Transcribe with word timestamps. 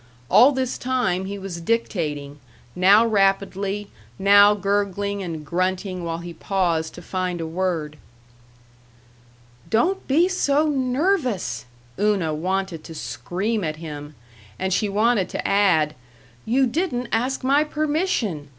All 0.31 0.51
this 0.51 0.79
time 0.79 1.25
he 1.25 1.37
was 1.37 1.61
dictating, 1.61 2.39
now 2.75 3.05
rapidly, 3.05 3.91
now 4.17 4.55
gurgling 4.55 5.21
and 5.21 5.45
grunting 5.45 6.03
while 6.03 6.17
he 6.17 6.33
paused 6.33 6.95
to 6.95 7.03
find 7.03 7.39
a 7.39 7.45
word. 7.45 7.97
"Don't 9.69 10.07
be 10.07 10.27
so 10.27 10.65
nervous!" 10.65 11.65
Una 11.99 12.33
wanted 12.33 12.83
to 12.85 12.95
scream 12.95 13.63
at 13.63 13.75
him, 13.75 14.15
and 14.57 14.73
she 14.73 14.89
wanted 14.89 15.29
to 15.29 15.47
add, 15.47 15.93
"You 16.45 16.65
didn't 16.65 17.09
ask 17.11 17.43
my 17.43 17.63
permission!" 17.63 18.49